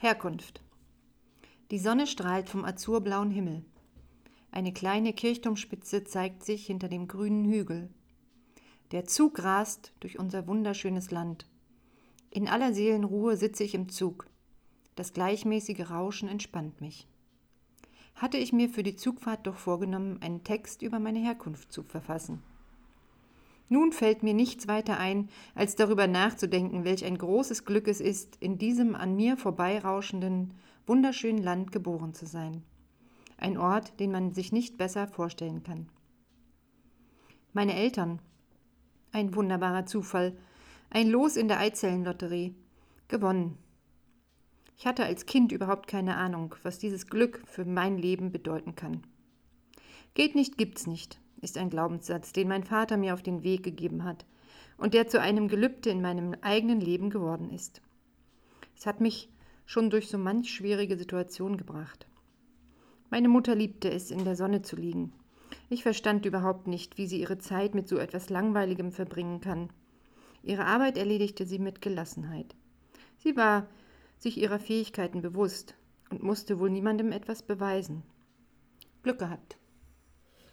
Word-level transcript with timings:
Herkunft. 0.00 0.62
Die 1.72 1.80
Sonne 1.80 2.06
strahlt 2.06 2.48
vom 2.48 2.64
azurblauen 2.64 3.32
Himmel. 3.32 3.64
Eine 4.52 4.72
kleine 4.72 5.12
Kirchturmspitze 5.12 6.04
zeigt 6.04 6.44
sich 6.44 6.66
hinter 6.66 6.86
dem 6.86 7.08
grünen 7.08 7.44
Hügel. 7.44 7.90
Der 8.92 9.06
Zug 9.06 9.42
rast 9.42 9.92
durch 9.98 10.16
unser 10.20 10.46
wunderschönes 10.46 11.10
Land. 11.10 11.46
In 12.30 12.46
aller 12.46 12.74
Seelenruhe 12.74 13.36
sitze 13.36 13.64
ich 13.64 13.74
im 13.74 13.88
Zug. 13.88 14.28
Das 14.94 15.12
gleichmäßige 15.12 15.90
Rauschen 15.90 16.28
entspannt 16.28 16.80
mich. 16.80 17.08
Hatte 18.14 18.36
ich 18.36 18.52
mir 18.52 18.68
für 18.68 18.84
die 18.84 18.94
Zugfahrt 18.94 19.48
doch 19.48 19.56
vorgenommen, 19.56 20.22
einen 20.22 20.44
Text 20.44 20.82
über 20.82 21.00
meine 21.00 21.18
Herkunft 21.18 21.72
zu 21.72 21.82
verfassen. 21.82 22.40
Nun 23.68 23.92
fällt 23.92 24.22
mir 24.22 24.32
nichts 24.34 24.66
weiter 24.66 24.98
ein, 24.98 25.28
als 25.54 25.76
darüber 25.76 26.06
nachzudenken, 26.06 26.84
welch 26.84 27.04
ein 27.04 27.18
großes 27.18 27.64
Glück 27.64 27.86
es 27.86 28.00
ist, 28.00 28.36
in 28.40 28.56
diesem 28.58 28.94
an 28.94 29.14
mir 29.14 29.36
vorbeirauschenden, 29.36 30.54
wunderschönen 30.86 31.42
Land 31.42 31.70
geboren 31.70 32.14
zu 32.14 32.26
sein. 32.26 32.62
Ein 33.36 33.58
Ort, 33.58 34.00
den 34.00 34.10
man 34.10 34.32
sich 34.32 34.52
nicht 34.52 34.78
besser 34.78 35.06
vorstellen 35.06 35.62
kann. 35.62 35.88
Meine 37.52 37.74
Eltern. 37.74 38.20
Ein 39.12 39.34
wunderbarer 39.34 39.84
Zufall. 39.86 40.36
Ein 40.90 41.08
Los 41.08 41.36
in 41.36 41.48
der 41.48 41.60
Eizellenlotterie. 41.60 42.54
Gewonnen. 43.08 43.58
Ich 44.76 44.86
hatte 44.86 45.04
als 45.04 45.26
Kind 45.26 45.52
überhaupt 45.52 45.88
keine 45.88 46.16
Ahnung, 46.16 46.54
was 46.62 46.78
dieses 46.78 47.06
Glück 47.06 47.42
für 47.46 47.64
mein 47.64 47.98
Leben 47.98 48.32
bedeuten 48.32 48.74
kann. 48.74 49.02
Geht 50.14 50.34
nicht, 50.34 50.56
gibt's 50.56 50.86
nicht 50.86 51.20
ist 51.40 51.58
ein 51.58 51.70
Glaubenssatz, 51.70 52.32
den 52.32 52.48
mein 52.48 52.64
Vater 52.64 52.96
mir 52.96 53.14
auf 53.14 53.22
den 53.22 53.42
Weg 53.42 53.62
gegeben 53.62 54.04
hat 54.04 54.26
und 54.76 54.94
der 54.94 55.08
zu 55.08 55.20
einem 55.20 55.48
Gelübde 55.48 55.90
in 55.90 56.00
meinem 56.00 56.34
eigenen 56.40 56.80
Leben 56.80 57.10
geworden 57.10 57.50
ist. 57.50 57.82
Es 58.76 58.86
hat 58.86 59.00
mich 59.00 59.28
schon 59.66 59.90
durch 59.90 60.08
so 60.08 60.18
manch 60.18 60.50
schwierige 60.50 60.96
Situation 60.96 61.56
gebracht. 61.56 62.06
Meine 63.10 63.28
Mutter 63.28 63.54
liebte 63.54 63.90
es, 63.90 64.10
in 64.10 64.24
der 64.24 64.36
Sonne 64.36 64.62
zu 64.62 64.76
liegen. 64.76 65.12
Ich 65.68 65.82
verstand 65.82 66.26
überhaupt 66.26 66.66
nicht, 66.66 66.98
wie 66.98 67.06
sie 67.06 67.20
ihre 67.20 67.38
Zeit 67.38 67.74
mit 67.74 67.88
so 67.88 67.98
etwas 67.98 68.30
Langweiligem 68.30 68.92
verbringen 68.92 69.40
kann. 69.40 69.70
Ihre 70.42 70.64
Arbeit 70.64 70.96
erledigte 70.96 71.46
sie 71.46 71.58
mit 71.58 71.82
Gelassenheit. 71.82 72.54
Sie 73.18 73.36
war 73.36 73.66
sich 74.18 74.38
ihrer 74.38 74.58
Fähigkeiten 74.58 75.22
bewusst 75.22 75.74
und 76.10 76.22
musste 76.22 76.58
wohl 76.58 76.70
niemandem 76.70 77.12
etwas 77.12 77.42
beweisen. 77.42 78.02
Glück 79.02 79.18
gehabt. 79.18 79.58